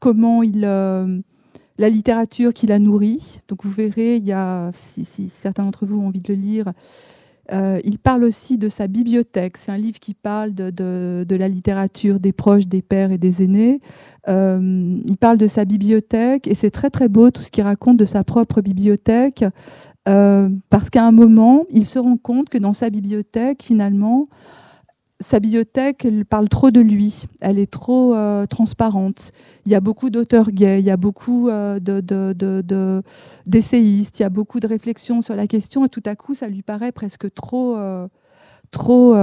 [0.00, 0.64] Comment il
[1.80, 3.40] la littérature qui la nourrit.
[3.48, 6.72] Donc vous verrez, il y a, si, certains d'entre vous ont envie de le lire,
[7.52, 9.56] il parle aussi de sa bibliothèque.
[9.56, 13.80] C'est un livre qui parle de, la littérature des proches, des pères et des aînés.
[14.28, 18.04] il parle de sa bibliothèque et c'est très très beau tout ce qu'il raconte de
[18.04, 19.44] sa propre bibliothèque.
[20.08, 24.28] Euh, parce qu'à un moment, il se rend compte que dans sa bibliothèque, finalement,
[25.20, 29.32] sa bibliothèque, elle parle trop de lui, elle est trop euh, transparente.
[29.66, 31.78] Il y a beaucoup d'auteurs gays, il y a beaucoup euh,
[33.46, 36.48] d'essayistes, il y a beaucoup de réflexions sur la question, et tout à coup, ça
[36.48, 37.76] lui paraît presque trop...
[38.70, 39.14] trop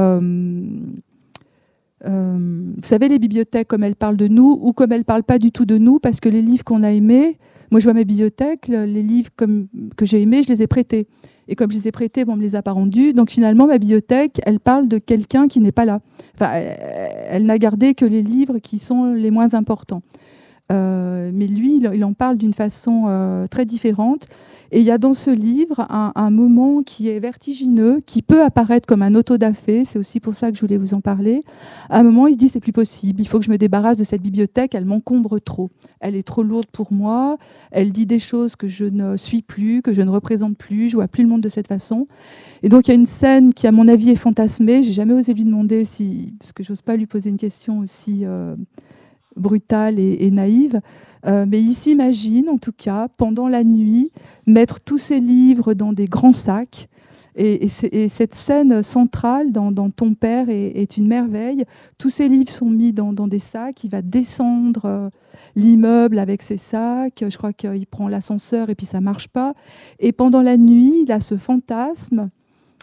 [2.05, 5.39] vous savez, les bibliothèques, comme elles parlent de nous, ou comme elles ne parlent pas
[5.39, 7.39] du tout de nous, parce que les livres qu'on a aimés,
[7.71, 11.07] moi, je vois ma bibliothèque, les livres que j'ai aimés, je les ai prêtés.
[11.47, 13.13] Et comme je les ai prêtés, bon, on ne me les a pas rendus.
[13.13, 16.01] Donc finalement, ma bibliothèque, elle parle de quelqu'un qui n'est pas là.
[16.35, 20.01] Enfin, elle, n'a gardé que les livres qui sont les moins importants.
[20.71, 24.27] Euh, mais lui, il, en parle d'une façon euh, très différente.
[24.71, 28.85] Et il y a dans ce livre un, moment qui est vertigineux, qui peut apparaître
[28.85, 31.41] comme un autodafé, c'est aussi pour ça que je voulais vous en parler.
[31.89, 33.95] À un moment, il se dit c'est plus possible, il faut que je me débarrasse
[33.95, 35.69] de cette bibliothèque, elle m'encombre trop.
[36.01, 37.37] Elle est trop lourde pour moi,
[37.71, 40.95] elle dit des choses que je ne suis plus, que je ne représente plus, je
[40.95, 42.07] vois plus le monde de cette façon.
[42.61, 44.83] Et donc il y a une scène qui, à mon avis, est fantasmée.
[44.83, 48.25] J'ai jamais osé lui demander si, parce que j'ose pas lui poser une question aussi
[48.25, 48.55] euh,
[49.37, 50.81] brutale et naïve.
[51.25, 54.11] Euh, mais il s'imagine, en tout cas, pendant la nuit,
[54.45, 56.87] mettre tous ses livres dans des grands sacs.
[57.39, 61.65] Et, cette scène centrale dans, Ton père est, une merveille.
[61.99, 63.83] Tous ses livres sont mis dans, des sacs.
[63.83, 65.09] Il va descendre euh,
[65.55, 67.23] l'immeuble avec ses sacs.
[67.29, 69.53] Je crois qu'il prend l'ascenseur et puis ça marche pas.
[69.99, 72.31] Et pendant la nuit, il a ce fantasme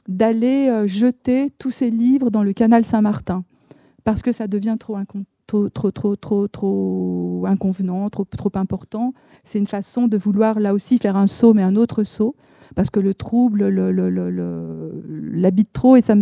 [0.06, 3.42] d'aller euh, jeter tous ses livres dans le canal Saint-Martin
[4.04, 9.14] parce que ça devient trop incontournable trop, trop, trop, trop, trop inconvenant, trop, trop important.
[9.44, 12.34] C'est une façon de vouloir là aussi faire un saut, mais un autre saut,
[12.74, 13.68] parce que le trouble
[15.32, 15.96] l'habite trop.
[15.96, 16.14] Et, ça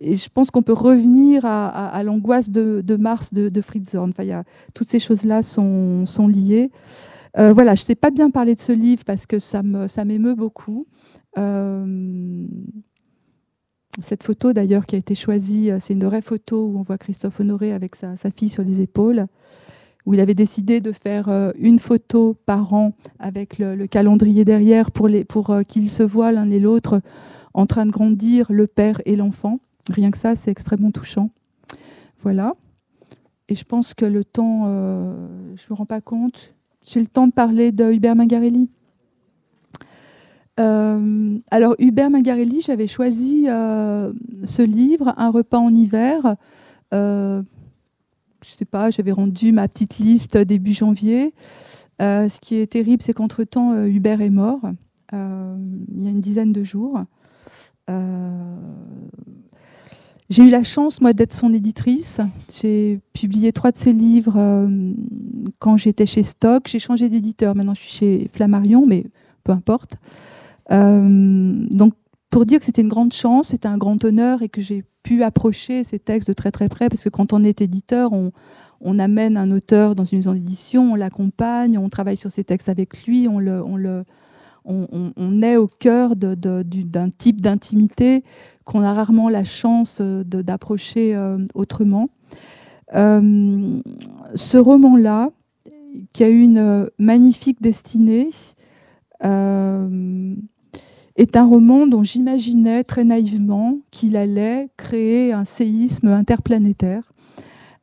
[0.00, 4.12] et je pense qu'on peut revenir à, l'angoisse de, Mars de, de Fritz Horn.
[4.18, 4.44] Y a,
[4.74, 6.70] toutes ces choses-là sont, sont liées.
[7.38, 9.88] Euh, voilà, je ne sais pas bien parler de ce livre parce que ça m'émeut
[9.88, 10.86] ça beaucoup.
[11.38, 12.46] Euh,
[14.00, 16.98] cette photo d'ailleurs qui a été choisie, euh, c'est une vraie photo où on voit
[16.98, 19.26] Christophe Honoré avec sa, fille sur les épaules,
[20.06, 24.90] où il avait décidé de faire euh, une photo par an avec le, calendrier derrière
[24.90, 25.08] pour,
[25.50, 27.02] euh, qu'ils se voient l'un et l'autre
[27.54, 29.60] en train de grandir, le père et l'enfant.
[29.90, 31.30] Rien que ça, c'est extrêmement touchant.
[32.18, 32.54] Voilà.
[33.48, 36.54] Et je pense que le temps, je ne me rends pas compte,
[36.86, 38.70] j'ai le temps de parler de Hubert Mangarelli.
[40.60, 44.12] Euh, alors Hubert Magarelli, j'avais choisi euh,
[44.44, 46.36] ce livre, Un repas en hiver.
[46.92, 47.42] Euh,
[48.44, 51.32] je sais pas, j'avais rendu ma petite liste début janvier.
[52.00, 54.60] ce qui est terrible, c'est qu'entre-temps, Hubert est mort,
[55.12, 56.98] il y a une dizaine de jours.
[60.28, 62.20] j'ai eu la chance, moi, d'être son éditrice.
[62.50, 64.68] J'ai publié trois de ses livres
[65.60, 66.66] quand j'étais chez Stock.
[66.66, 67.54] J'ai changé d'éditeur.
[67.54, 69.06] Maintenant, je suis chez Flammarion, mais
[69.44, 69.98] peu importe.
[70.72, 71.94] Euh, donc,
[72.30, 75.22] pour dire que c'était une grande chance, c'était un grand honneur et que j'ai pu
[75.22, 79.36] approcher ces textes de très très près, parce que quand on est éditeur, on, amène
[79.36, 83.28] un auteur dans une maison d'édition, on l'accompagne, on travaille sur ses textes avec lui,
[83.28, 83.40] on,
[85.42, 88.24] est au cœur d'un type d'intimité
[88.64, 92.08] qu'on a rarement la chance d'approcher euh, autrement.
[92.94, 93.80] Euh,
[94.34, 95.30] ce roman-là,
[96.14, 98.30] qui a une magnifique destinée,
[99.24, 100.34] euh,
[101.22, 107.12] est un roman dont j'imaginais très naïvement qu'il allait créer un séisme interplanétaire.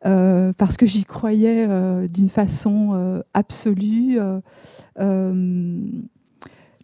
[0.05, 4.19] Euh, parce que j'y croyais euh, d'une façon absolue,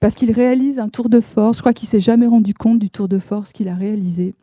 [0.02, 1.58] parce qu'il réalise un tour de force.
[1.58, 4.34] Je crois qu'il s'est jamais rendu compte du tour de force qu'il a réalisé.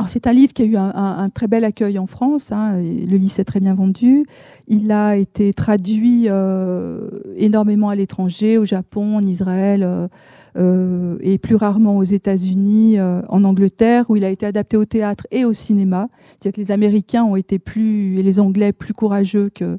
[0.00, 2.52] Euh, c'est un livre qui a eu un, très bel accueil en France.
[2.52, 4.26] Hein, le livre s'est très bien vendu.
[4.68, 10.08] Il a été traduit euh, énormément à l'étranger, au Japon, en Israël euh,
[10.56, 15.26] euh, et plus rarement aux États-Unis, en Angleterre, où il a été adapté au théâtre
[15.30, 16.08] et au cinéma.
[16.40, 19.78] C'est-à-dire que les Américains ont été plus et les Anglais plus courageux que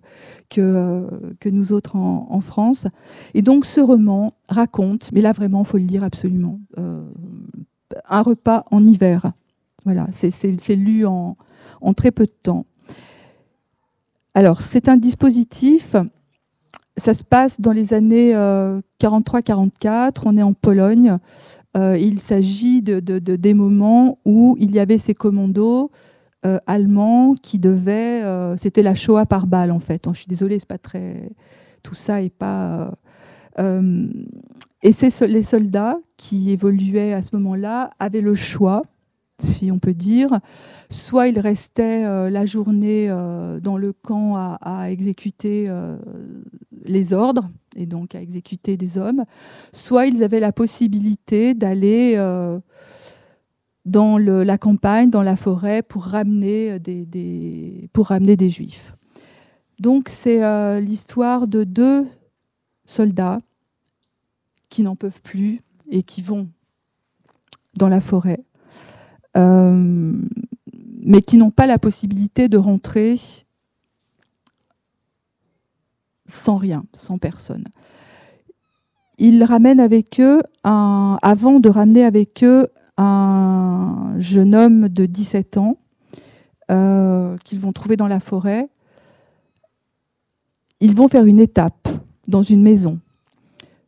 [0.50, 1.10] que,
[1.42, 2.88] que nous autres en, France.
[3.34, 8.82] Et donc ce roman raconte, mais là vraiment, faut le lire absolument, un repas en
[8.86, 9.34] hiver.
[9.88, 11.38] Voilà, c'est lu en,
[11.96, 12.66] très peu de temps.
[14.34, 15.96] Alors, c'est un dispositif,
[16.98, 21.20] ça se passe dans les années 43-44, euh, on est en Pologne.
[21.78, 25.90] Euh, il s'agit de, des moments où il y avait ces commandos
[26.46, 28.24] euh, allemands qui devaient.
[28.58, 30.04] C'était la Shoah par balle, en fait.
[30.12, 31.32] je suis désolée, c'est pas très.
[31.82, 32.92] Tout ça est pas.
[33.58, 38.84] et c'est les soldats qui évoluaient à ce moment-là avaient le choix
[39.40, 40.40] si on peut dire.
[40.90, 45.98] Soit ils restaient euh, la journée euh, dans le camp à, exécuter euh,
[46.84, 49.26] les ordres et donc à exécuter des hommes,
[49.74, 52.18] soit ils avaient la possibilité d'aller
[53.86, 58.96] dans la campagne, dans la forêt, pour ramener des, pour ramener des juifs.
[59.80, 60.42] Donc c'est
[60.82, 62.08] l'histoire de deux
[62.86, 63.42] soldats
[64.70, 66.50] qui n'en peuvent plus et qui vont
[67.76, 68.44] dans la forêt
[69.38, 73.16] mais qui n'ont pas la possibilité de rentrer
[76.28, 77.66] sans rien, sans personne.
[79.18, 85.78] Ils ramènent avec eux, avant de ramener avec eux un jeune homme de 17 ans
[86.72, 88.68] euh, qu'ils vont trouver dans la forêt,
[90.80, 91.88] ils vont faire une étape
[92.28, 93.00] dans une maison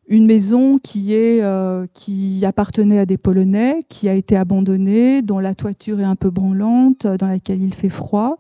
[0.09, 5.37] une maison qui, est, euh, qui appartenait à des Polonais, qui a été abandonnée, dont
[5.37, 8.39] la toiture est un peu branlante, dans laquelle il fait froid.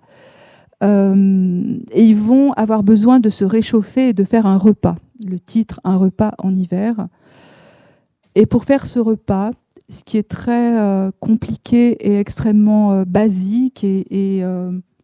[0.83, 4.95] Euh, et ils vont avoir besoin de se réchauffer et de faire un repas.
[5.23, 7.07] Le titre, un repas en hiver.
[8.33, 9.51] Et pour faire ce repas,
[9.89, 14.43] ce qui est très euh, compliqué et extrêmement basique et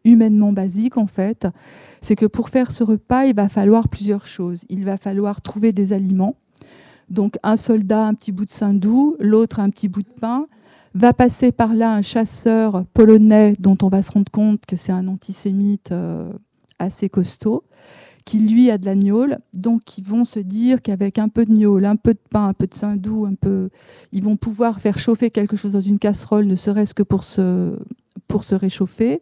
[0.04, 1.48] humainement basique en fait,
[2.02, 4.64] c'est que pour faire ce repas, il va falloir plusieurs choses.
[4.70, 6.36] Il va falloir trouver des aliments
[7.10, 10.48] donc un soldat, un petit bout de saindoux, l'autre un petit bout de pain.
[10.94, 14.94] Va passer par là un chasseur polonais dont on va se rendre compte que c'est
[14.94, 16.32] un antisémite euh,
[16.80, 17.64] assez costaud,
[18.24, 19.38] qui lui a de la gnôle.
[19.54, 22.54] Donc ils vont se dire qu'avec un peu de gnôle, un peu de pain, un
[22.54, 23.70] peu de saindoux, un peu,
[24.14, 27.78] ils vont pouvoir faire chauffer quelque chose dans une casserole, ne serait-ce que pour se,
[28.28, 29.22] pour se réchauffer.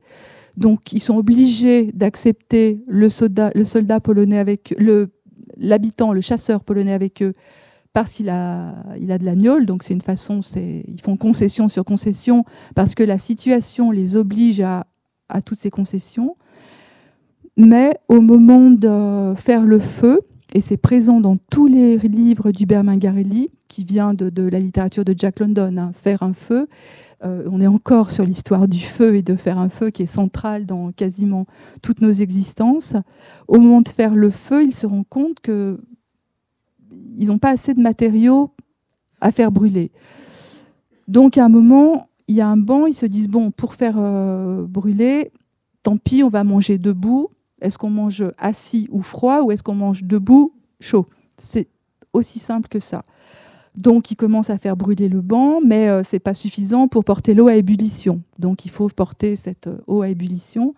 [0.57, 3.51] Donc ils sont obligés d'accepter le soldat,
[3.99, 5.09] polonais avec le
[5.57, 7.33] l'habitant, le chasseur polonais avec eux,
[7.93, 12.43] parce qu'il a, il de l'agnole, donc c'est une façon, ils font concession sur concession,
[12.75, 14.85] parce que la situation les oblige à,
[15.45, 16.35] toutes ces concessions.
[17.55, 20.21] Mais au moment de faire le feu,
[20.55, 25.15] et c'est présent dans tous les livres d'Hubert Mingarelli, qui vient de, la littérature de
[25.17, 26.67] Jack London, hein, faire un feu.
[27.23, 30.07] Euh, on est encore sur l'histoire du feu et de faire un feu qui est
[30.07, 31.45] central dans quasiment
[31.81, 32.95] toutes nos existences.
[33.47, 35.79] Au moment de faire le feu, ils se rendent compte que
[37.17, 38.51] ils n'ont pas assez de matériaux
[39.21, 39.91] à faire brûler.
[41.07, 43.95] Donc à un moment, il y a un banc, ils se disent, bon, pour faire
[43.97, 45.31] euh, brûler,
[45.83, 47.29] tant pis, on va manger debout.
[47.61, 51.07] Est-ce qu'on mange assis ou froid ou est-ce qu'on mange debout chaud?
[51.37, 51.67] C'est
[52.11, 53.05] aussi simple que ça.
[53.75, 57.03] Donc ils commencent à faire brûler le banc, mais euh, ce n'est pas suffisant pour
[57.03, 58.21] porter l'eau à ébullition.
[58.37, 60.75] Donc il faut porter cette euh, eau à ébullition.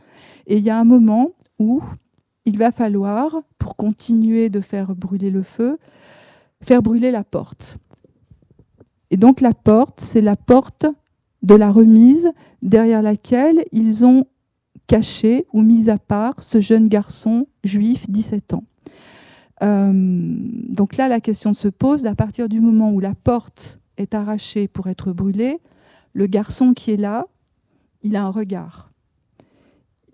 [0.48, 1.82] Et il y a un moment où
[2.46, 5.78] il va falloir, pour continuer de faire brûler le feu,
[6.64, 7.78] faire brûler la porte.
[9.12, 10.86] Et donc la porte, c'est la porte
[11.44, 14.26] de la remise derrière laquelle ils ont
[14.88, 18.64] caché ou mis à part ce jeune garçon juif, 17 ans.
[19.64, 24.14] Euh, donc là, la question se pose, à partir du moment où la porte est
[24.14, 25.60] arrachée pour être brûlée,
[26.14, 27.28] le garçon qui est là,
[28.04, 28.92] il a un regard.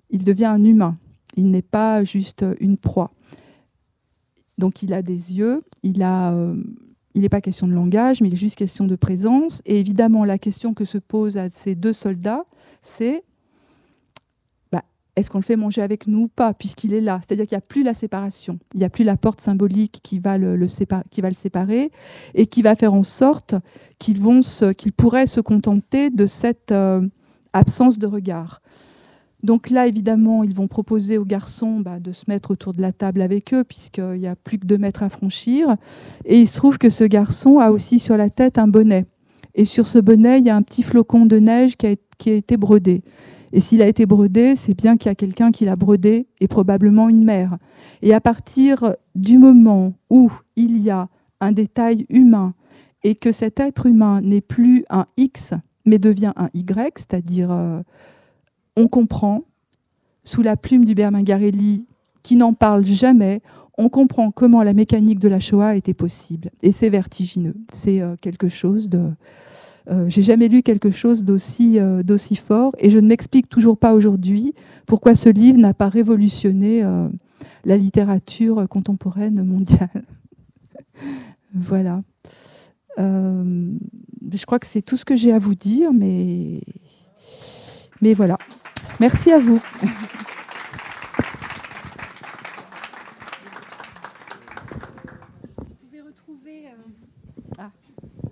[0.09, 0.97] Il devient un humain.
[1.35, 3.11] Il n'est pas juste une proie.
[4.57, 6.55] Donc il a des yeux, il a, euh,
[7.13, 9.61] il n'est pas question de langage, mais il est juste question de présence.
[9.65, 12.45] Et évidemment, la question que se pose à ces deux soldats,
[12.81, 13.23] c'est
[14.71, 14.83] bah,
[15.15, 17.19] est-ce qu'on le fait manger avec nous ou pas, puisqu'il est là?
[17.21, 20.19] C'est-à-dire qu'il n'y a plus la séparation, il n'y a plus la porte symbolique qui
[20.19, 21.91] va le, séparer
[22.33, 23.55] et qui va faire en sorte
[23.99, 24.21] qu'ils
[24.95, 27.07] pourraient se contenter de cette euh,
[27.53, 28.61] absence de regard.
[29.43, 32.91] Donc là, évidemment, ils vont proposer aux garçons bah, de se mettre autour de la
[32.91, 35.75] table avec eux, puisqu'il n'y a plus que deux mètres à franchir.
[36.25, 39.05] Et il se trouve que ce garçon a aussi sur la tête un bonnet.
[39.55, 42.57] Et sur ce bonnet, il y a un petit flocon de neige qui a, été
[42.57, 43.01] brodé.
[43.51, 46.47] Et s'il a été brodé, c'est bien qu'il y a quelqu'un qui l'a brodé, et
[46.47, 47.57] probablement une mère.
[48.01, 51.09] Et à partir du moment où il y a
[51.41, 52.53] un détail humain,
[53.03, 55.53] et que cet être humain n'est plus un X,
[55.85, 57.81] mais devient un Y, c'est-à-dire euh,
[58.75, 59.43] on comprend,
[60.23, 61.85] sous la plume du Bermingarelli,
[62.23, 63.41] qui n'en parle jamais,
[63.77, 66.51] on comprend comment la mécanique de la Shoah était possible.
[66.61, 67.55] Et c'est vertigineux.
[67.73, 69.09] C'est euh, quelque chose de.
[69.89, 73.77] Euh, J'ai jamais lu quelque chose d'aussi euh, d'aussi fort, et je ne m'explique toujours
[73.77, 74.53] pas aujourd'hui
[74.85, 76.83] pourquoi ce livre n'a pas révolutionné
[77.63, 80.03] la littérature contemporaine mondiale.
[81.53, 82.01] voilà.
[82.97, 86.61] Je crois que c'est tout ce que j'ai à vous dire, mais
[88.01, 88.37] mais voilà.
[89.01, 89.59] Merci à vous.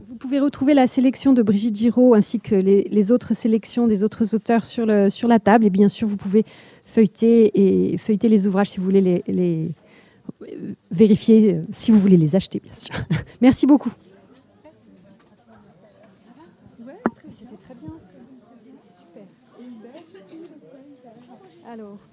[0.08, 4.36] Vous pouvez retrouver la sélection de Brigitte Giraud ainsi que les, autres sélections des autres
[4.36, 5.66] auteurs sur la table.
[5.66, 6.46] Et bien sûr, vous pouvez
[6.86, 9.72] feuilleter, et, feuilleter les ouvrages si vous voulez les, les
[10.44, 12.94] euh, vérifier, euh, si vous voulez les acheter, bien sûr.
[13.42, 13.92] Merci beaucoup.
[17.32, 17.94] C'était très bien.
[19.00, 19.24] Super.
[21.70, 22.09] Alors.